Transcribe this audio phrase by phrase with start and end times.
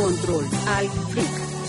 [0.00, 1.59] Control al Freak.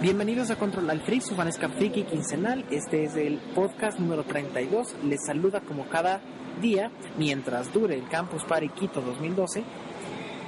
[0.00, 2.64] Bienvenidos a Control al Freak, su Vanesca Friki quincenal.
[2.70, 4.94] Este es el podcast número 32.
[5.04, 6.22] Les saluda como cada
[6.62, 9.62] día mientras dure el Campus Party Quito 2012.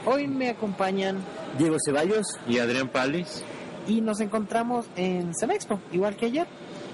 [0.06, 1.18] Hoy me acompañan
[1.58, 3.44] Diego Ceballos y Adrián Palis.
[3.86, 6.46] y nos encontramos en Semexpo, igual que ayer,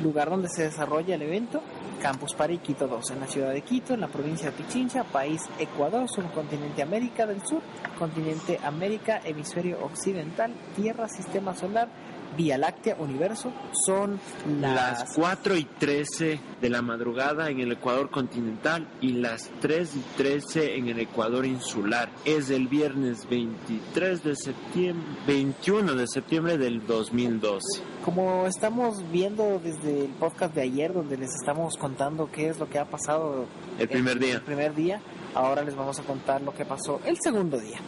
[0.02, 1.62] lugar donde se desarrolla el evento
[2.00, 5.42] Campus Party Quito 2, en la ciudad de Quito, en la provincia de Pichincha, país
[5.58, 7.60] Ecuador, subcontinente América del Sur,
[7.98, 11.88] continente América, hemisferio occidental, Tierra, Sistema Solar,
[12.36, 14.20] Vía Láctea, Universo, son
[14.60, 19.96] las, Las 4 y 13 de la madrugada en el Ecuador continental y las 3
[19.96, 22.10] y 13 en el Ecuador insular.
[22.24, 27.82] Es el viernes 23 de septiembre, 21 de septiembre del 2012.
[28.04, 32.68] Como estamos viendo desde el podcast de ayer, donde les estamos contando qué es lo
[32.68, 33.46] que ha pasado
[33.78, 34.34] El primer día.
[34.34, 35.00] el primer día,
[35.34, 37.78] ahora les vamos a contar lo que pasó el segundo día.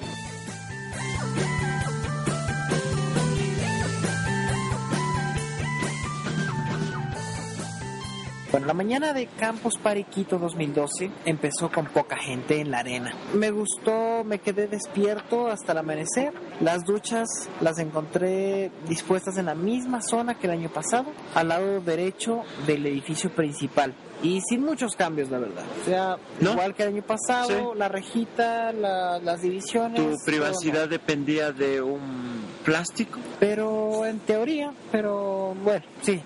[8.51, 13.13] Bueno, la mañana de Campus Party Quito 2012 empezó con poca gente en la arena.
[13.35, 16.33] Me gustó, me quedé despierto hasta el amanecer.
[16.61, 17.29] Las duchas
[17.61, 22.85] las encontré dispuestas en la misma zona que el año pasado, al lado derecho del
[22.87, 23.95] edificio principal.
[24.23, 25.65] Y sin muchos cambios, la verdad.
[25.81, 26.53] O sea, ¿No?
[26.53, 27.79] igual que el año pasado, Sí.
[27.79, 30.01] la rejita, la- las divisiones.
[30.01, 33.19] ¿Tu privacidad dependía de un plástico?
[33.39, 36.21] pero en teoría, pero bueno, sí,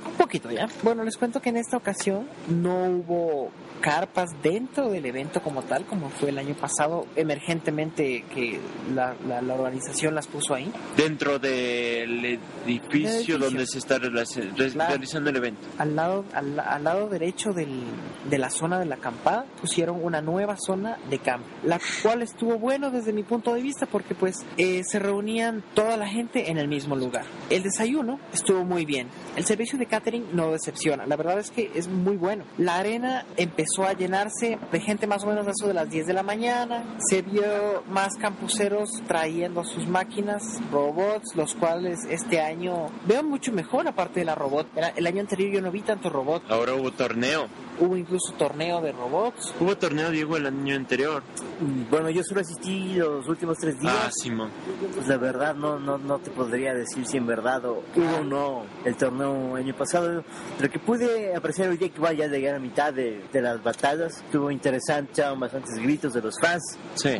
[0.21, 0.67] poquito ya.
[0.83, 3.49] Bueno, les cuento que en esta ocasión no hubo
[3.81, 8.59] carpas dentro del evento como tal, como fue el año pasado, emergentemente que
[8.93, 10.71] la, la- la organización las puso ahí.
[10.95, 13.37] Dentro del edificio, edificio.
[13.39, 15.61] donde se está realizando el evento.
[15.79, 17.81] Al lado, al, al lado derecho del-
[18.29, 22.59] de la zona de la acampada pusieron una nueva zona de campo, la cual estuvo
[22.59, 26.57] bueno desde mi punto de vista porque pues eh, se reunían toda la gente en
[26.59, 27.25] el mismo lugar.
[27.49, 29.07] El desayuno estuvo muy bien.
[29.35, 31.05] El servicio de catering no decepciona.
[31.05, 32.43] La verdad es que es muy bueno.
[32.57, 36.07] La arena empezó a llenarse de gente más o menos a eso de las 10
[36.07, 36.97] de la mañana.
[37.09, 43.87] Se vio más campuseros trayendo sus máquinas, robots, los cuales este año veo mucho mejor
[43.87, 44.67] aparte de la robot.
[44.95, 46.43] El año anterior yo no vi tanto robot.
[46.49, 47.47] Ahora hubo torneo.
[47.81, 49.53] Hubo incluso torneo de robots.
[49.59, 51.23] Hubo torneo, Diego, el año anterior.
[51.59, 53.93] Mm, Bueno, yo solo asistí los últimos tres días.
[54.05, 54.51] Ah, Simón.
[54.95, 58.23] Pues la verdad no, no, no te podría decir si en verdad o hubo o
[58.23, 60.23] no el torneo año pasado.
[60.59, 63.41] Lo que pude apreciar hoy día que igual ya llegué a la mitad de, de
[63.41, 64.21] las batallas.
[64.25, 66.77] Estuvo interesante, bastantes gritos de los fans.
[66.93, 67.19] Sí.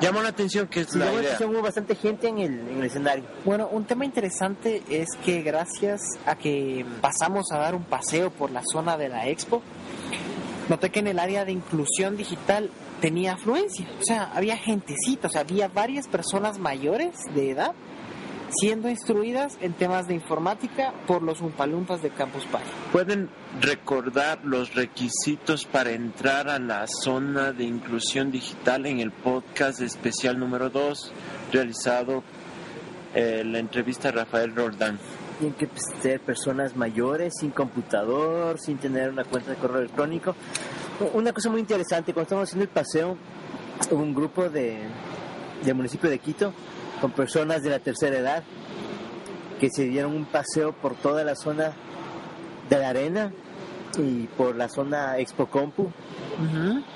[0.00, 1.34] Llamó la atención que es Sí, la llamó la idea.
[1.36, 3.24] atención, hubo bastante gente en el, en el escenario.
[3.44, 8.50] Bueno, un tema interesante es que gracias a que pasamos a dar un paseo por
[8.50, 9.62] la zona de la expo,
[10.68, 13.86] noté que en el área de inclusión digital tenía afluencia.
[14.00, 17.74] O sea, había gentecita, o sea, había varias personas mayores de edad
[18.54, 22.68] siendo instruidas en temas de informática por los Umpalumpas de Campus Party.
[22.92, 23.30] ¿Pueden
[23.60, 30.38] recordar los requisitos para entrar a la zona de inclusión digital en el podcast especial
[30.38, 31.12] número 2
[31.52, 32.22] realizado
[33.14, 34.98] eh, la entrevista a Rafael Roldán?
[35.42, 35.68] Tienen que
[36.00, 40.36] ser personas mayores, sin computador, sin tener una cuenta de correo electrónico.
[41.14, 43.16] Una cosa muy interesante, cuando estábamos haciendo el paseo,
[43.90, 44.78] hubo un grupo de,
[45.64, 46.54] del municipio de Quito
[47.00, 48.44] con personas de la tercera edad
[49.58, 51.72] que se dieron un paseo por toda la zona
[52.70, 53.32] de la arena
[53.98, 55.90] y por la zona Expo Compu.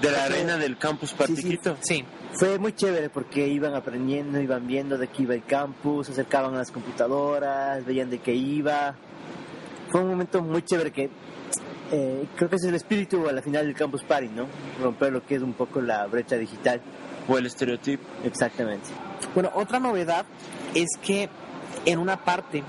[0.00, 1.16] De la arena del campus sí.
[1.18, 1.76] Patiquito.
[1.80, 2.04] Sí,
[2.38, 6.54] Fue muy chévere porque iban aprendiendo, iban viendo de qué iba el campus, se acercaban
[6.54, 8.94] a las computadoras, veían de qué iba.
[9.88, 11.08] Fue un momento muy chévere que
[11.92, 14.46] eh, creo que es el espíritu a la final del Campus Party, ¿no?
[14.82, 16.82] Romper lo que es un poco la brecha digital.
[17.26, 18.04] O el estereotipo.
[18.22, 18.86] Exactamente.
[19.34, 20.26] Bueno, otra novedad
[20.74, 21.30] es que
[21.86, 22.62] en una parte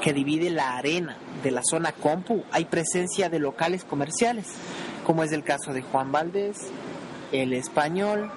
[0.00, 4.46] que divide la arena de la zona compu hay presencia de locales comerciales,
[5.04, 6.68] como es el caso de Juan Valdés,
[7.32, 8.30] El Español,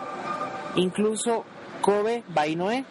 [0.76, 1.44] incluso
[1.82, 2.86] Kobe Bainoe,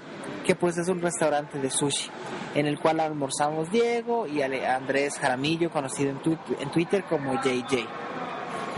[0.47, 2.11] que pues es un restaurante de sushi,
[2.55, 7.87] en el cual almorzamos Diego y Andrés Jaramillo, conocido en, tu- en Twitter como JJ.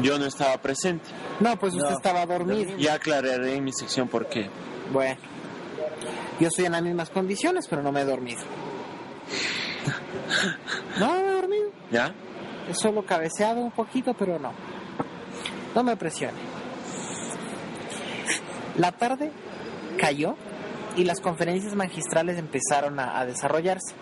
[0.01, 1.05] Yo no estaba presente.
[1.41, 2.77] No, pues usted No, estaba dormido.
[2.79, 4.49] Ya aclararé en mi sección por qué.
[4.93, 5.17] Bueno.
[6.41, 8.41] Yo estoy en las mismas condiciones, pero no me he dormido.
[10.99, 11.71] No me he dormido.
[11.91, 12.15] ¿Ya?
[12.69, 14.53] He solo cabeceado un poquito, pero no.
[15.75, 16.39] No me presione.
[18.77, 19.31] La tarde
[19.99, 20.37] cayó
[20.97, 23.95] y las conferencias magistrales empezaron a, a desarrollarse.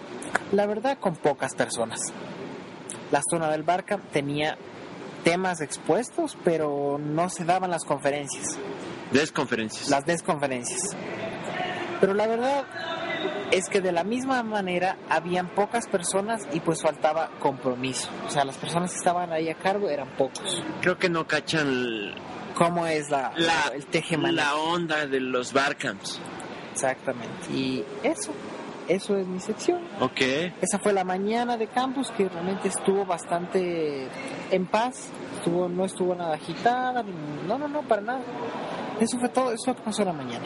[0.52, 2.00] La verdad, con pocas personas.
[3.10, 4.56] La zona del Barca tenía
[5.24, 8.58] temas expuestos, pero no se daban las conferencias,
[9.12, 9.90] Desconferencias.
[9.90, 10.96] las desconferencias.
[12.00, 12.64] Pero la verdad
[13.50, 18.08] es que de la misma manera habían pocas personas y pues faltaba compromiso.
[18.26, 20.62] O sea, las personas que estaban ahí a cargo eran pocos.
[20.80, 22.14] Creo que no cachan
[22.60, 24.36] ¿Cómo es la, la, el tejemaneje?
[24.36, 26.20] la onda de los barcamps.
[26.70, 27.50] Exactamente.
[27.50, 28.32] Y eso,
[28.86, 29.80] eso es mi sección.
[29.98, 30.20] Ok.
[30.60, 34.08] Esa fue la mañana de campus que realmente estuvo bastante
[34.50, 35.08] en paz.
[35.38, 37.02] Estuvo, no estuvo nada agitada.
[37.48, 38.20] No, no, no, para nada.
[39.00, 40.44] Eso fue todo, eso pasó la mañana.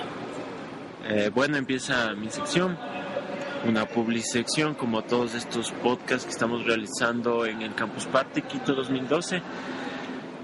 [1.08, 2.78] Eh, bueno, empieza mi sección.
[3.66, 9.42] Una publisección como todos estos podcasts que estamos realizando en el Campus Party Quito 2012.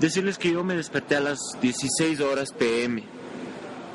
[0.01, 3.05] Decirles que yo me desperté a las 16 horas pm.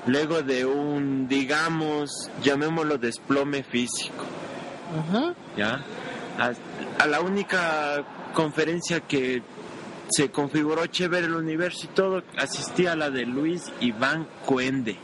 [0.06, 4.24] Luego de un, digamos, llamémoslo desplome físico.
[5.10, 5.34] Ujú.
[5.57, 5.84] ¿ya?
[6.38, 6.52] A,
[7.04, 8.04] a la única
[8.34, 9.42] conferencia que
[10.10, 14.98] se configuró chévere el universo y todo, asistí a la de Luis Iván Cuende,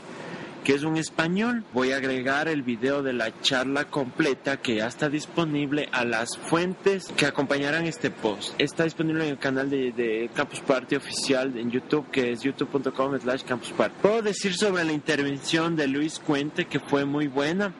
[0.64, 1.64] que es un español.
[1.72, 6.36] Voy a agregar el video de la charla completa que ya está disponible a las
[6.36, 8.54] fuentes que acompañarán este post.
[8.58, 13.42] Está disponible en el canal de, Campus Party oficial en YouTube, que es youtube.com slash
[13.42, 13.72] Campus.
[14.00, 17.74] Puedo decir sobre la intervención de Luis Cuente que fue muy buena,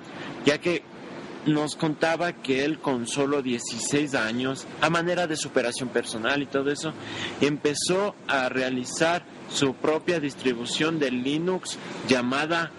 [0.44, 0.82] ya que
[1.46, 6.70] nos contaba que él con solo 16 años, a manera de superación personal y todo
[6.70, 6.92] eso,
[7.40, 11.78] empezó a realizar su propia distribución de Linux
[12.08, 12.70] llamada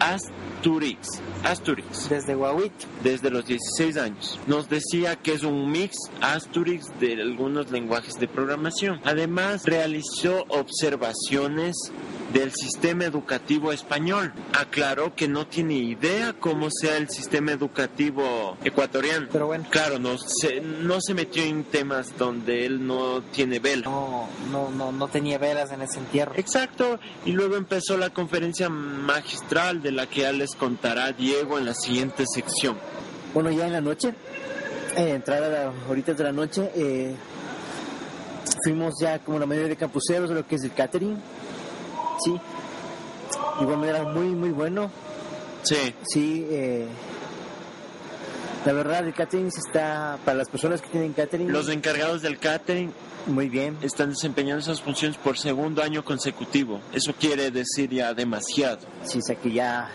[0.00, 1.20] Asturix.
[1.44, 2.72] Asturix Desde Huawei.
[3.02, 4.38] desde los 16 años.
[4.46, 9.00] Nos decía que es un mix Asturix de algunos lenguajes de programación.
[9.04, 11.76] Además, realizó observaciones
[12.32, 14.32] del sistema educativo español.
[14.52, 19.28] Aclaró que no tiene idea cómo sea el sistema educativo ecuatoriano.
[19.30, 23.84] Pero bueno, Claro, no se, no se metió en temas donde él no tiene vela.
[23.84, 26.32] no, no, no, no tenía velas en ese entierro.
[26.36, 31.66] Exacto, y luego empezó la conferencia magistral de la que ya les contará Diego en
[31.66, 32.76] la siguiente sección.
[33.32, 34.14] Bueno, ya en la noche,
[34.96, 37.14] eh, entrada a las horitas de la noche, eh,
[38.64, 41.16] fuimos ya como la mayoría de campuseros de lo que es el catering.
[42.22, 42.40] Sí,
[43.60, 44.90] igual manera muy, muy bueno.
[45.62, 46.86] Sí, Sí, eh,
[48.64, 52.38] la verdad, el catering se está, para las personas que tienen catering, los encargados del
[52.38, 52.92] catering
[53.26, 53.76] muy bien.
[53.82, 56.80] están desempeñando esas funciones por segundo año consecutivo.
[56.92, 58.80] Eso quiere decir ya demasiado.
[59.04, 59.90] Sí, o sea que ya,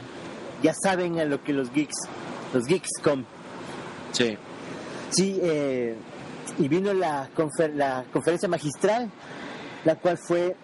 [0.62, 1.96] ya saben a lo que los geeks,
[2.54, 3.24] los geeks com.
[4.12, 4.38] Sí.
[5.12, 5.96] Sí, eh,
[6.60, 9.10] y vino la, confer- la conferencia magistral,
[9.86, 10.56] la cual fue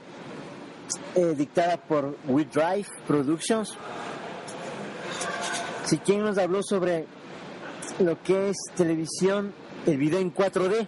[1.16, 3.76] eh, dictada por We Drive Productions.
[5.86, 7.06] Sí, quien nos habló sobre
[8.00, 9.54] lo que es televisión,
[9.86, 10.88] el video en 4D.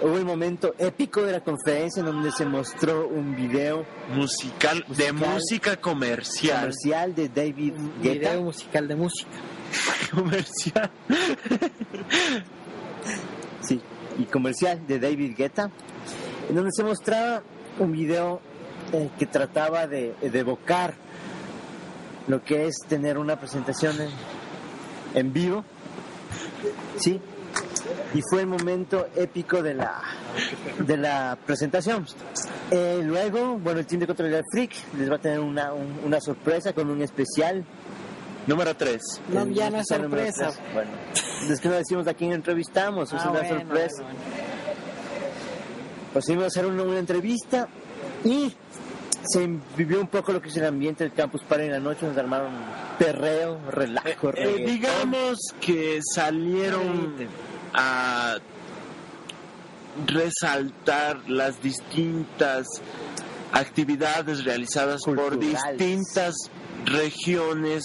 [0.00, 3.84] Hubo el momento épico de la conferencia en donde se mostró un video
[4.14, 6.60] Musical, de música comercial.
[6.60, 8.30] comercial de David Guetta.
[8.30, 9.30] Video musical de música.
[10.12, 10.90] Comercial.
[13.60, 13.80] Sí,
[14.18, 15.70] y comercial de David Guetta,
[16.48, 17.42] en donde se mostraba
[17.78, 18.40] un video
[18.92, 20.94] eh, que trataba de, de evocar
[22.28, 24.10] lo que es tener una presentación en,
[25.14, 25.64] en vivo.
[26.98, 27.20] Sí,
[28.14, 30.00] y fue el momento épico de la,
[30.78, 32.06] de la presentación.
[32.70, 36.00] Eh, luego, bueno, el Team de Control del Freak les va a tener una, un-
[36.04, 37.64] una sorpresa con un especial.
[38.46, 39.00] Número 3.
[39.28, 40.50] No, ya no es sorpresa.
[40.74, 40.90] Bueno,
[41.48, 44.02] es que no decimos a quién entrevistamos, es Ah, una bueno, sorpresa.
[44.02, 44.18] bueno,
[46.12, 47.68] Pues fuimos a hacer una, una entrevista
[48.24, 48.52] y
[49.28, 52.06] se vivió un poco lo que es el ambiente del campus para en la noche,
[52.06, 52.50] nos armaron
[52.98, 54.66] perreo, relajo, Eh, reggaetón.
[54.66, 57.14] digamos que salieron
[57.74, 58.36] a
[60.06, 62.66] resaltar las distintas
[63.52, 66.34] actividades realizadas por distintas
[66.86, 67.82] regiones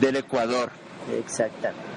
[0.00, 0.70] del Ecuador.
[1.18, 1.89] Exactamente.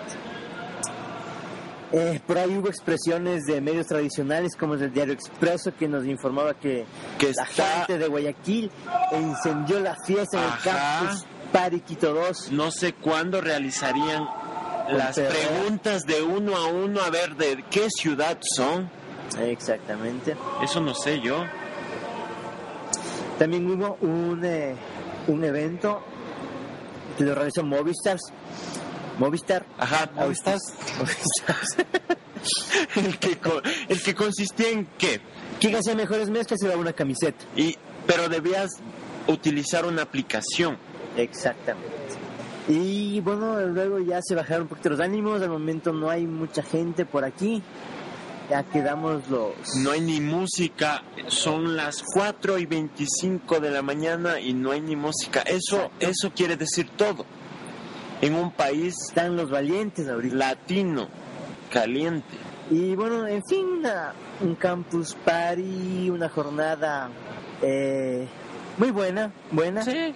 [1.96, 6.56] Eh, por ahí hubo expresiones de medios tradicionales como el Diario Expreso que nos informaba
[6.56, 6.86] que,
[7.20, 8.72] Que la está- gente de Guayaquil
[9.12, 12.52] encendió la fiesta en el campus Pariquito 2.
[12.52, 14.28] No sé cuándo realizarían
[14.90, 18.90] las preguntas de uno a uno a ver de qué ciudad son.
[19.40, 20.36] Exactamente.
[20.64, 21.44] Eso no sé yo.
[23.38, 24.76] También hubo un, eh,
[25.28, 26.02] un evento
[27.18, 28.18] que lo realizó Movistar.
[29.20, 29.66] Movistar.
[29.78, 30.58] Ajá, Movistar.
[32.96, 33.38] el que,
[33.90, 35.22] el que consistía en qué?
[35.60, 37.46] ¿Quién hacía mejores mezclas se daba una camiseta?
[37.56, 38.72] Y, pero debías
[39.28, 40.78] utilizar una aplicación.
[41.18, 41.92] Exactamente.
[42.68, 45.42] Y bueno, luego ya se bajaron un poquito los ánimos.
[45.42, 47.62] Al momento no hay mucha gente por aquí.
[48.50, 49.54] Ya quedamos los.
[49.78, 54.82] No hay ni música, son las 4 y 25 de la mañana y no hay
[54.82, 55.42] ni música.
[55.42, 57.26] Eso, eso quiere decir todo.
[58.22, 60.36] En un país Están los valientes ahorita.
[60.36, 61.08] latino,
[61.72, 62.38] caliente.
[62.72, 67.10] Y bueno, en fin, una- un campus party, una jornada
[67.62, 68.28] eh,
[68.78, 69.84] muy buena, buena.
[69.84, 70.14] Sí.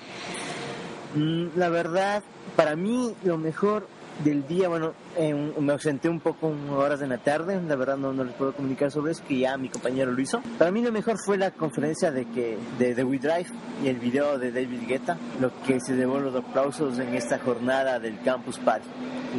[1.16, 2.24] Mm, La verdad,
[2.56, 3.88] para mí lo mejor
[4.24, 8.14] del día, bueno, en- me ausenté un poco horas de la tarde, la verdad no,
[8.14, 10.42] no les puedo comunicar sobre eso, que ya mi compañero lo hizo.
[10.58, 13.48] Para mí lo mejor fue la conferencia de que de The We Drive
[13.84, 18.00] y el video de David Guetta, lo que se llevó los aplausos en esta jornada
[18.00, 18.88] del campus party.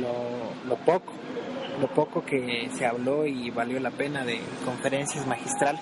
[0.01, 1.13] Lo, lo poco,
[1.81, 5.81] lo poco que se habló y valió la pena de conferencias magistrales.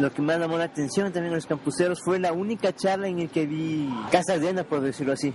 [0.00, 3.18] Lo que más llamó la atención también a los campuseros fue la única charla en
[3.18, 5.34] el que vi casa llena, por decirlo así.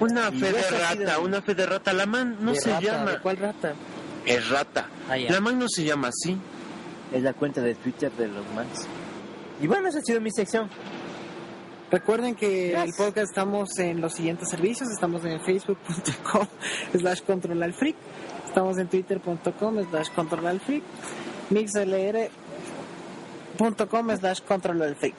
[0.00, 1.92] Una Y fe de rata, una fe de rata.
[1.92, 2.80] La man no ¿De se rata?
[2.82, 3.10] llama.
[3.12, 3.74] ¿De cuál rata?
[4.26, 4.88] Es rata.
[5.08, 5.16] Ah.
[5.16, 6.36] La man no se llama así.
[7.12, 8.66] Es la cuenta de Twitter de los más.
[9.60, 10.68] Y bueno, esa ha sido mi sección.
[11.90, 12.98] Recuerden que Gracias.
[12.98, 14.88] el podcast estamos en los siguientes servicios.
[14.90, 16.46] Estamos en facebook.com
[16.98, 17.94] slash control al freak.
[18.46, 20.82] Estamos en twitter.com slash control al freak.
[21.50, 22.30] mixlr.com
[24.16, 25.14] slash control al freak.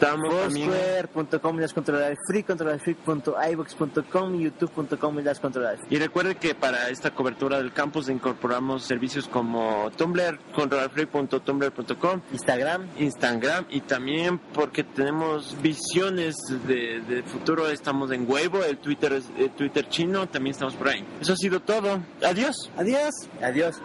[0.00, 0.70] Estamos también.
[0.70, 1.74] Foursquare.com las
[2.26, 8.84] free, controlarfree.ibox.com y youtube.com las controlar Y recuerde que para esta cobertura del campus incorporamos
[8.84, 12.88] servicios como Tumblr, controlarfree.tumblr.com, Instagram.
[12.98, 19.28] Instagram y también porque tenemos visiones de, de futuro estamos en Weibo, el Twitter es-
[19.38, 21.04] el Twitter chino, también estamos por ahí.
[21.20, 22.00] Eso ha sido todo.
[22.24, 22.70] Adiós.
[22.78, 23.10] Adiós.
[23.42, 23.76] Adiós.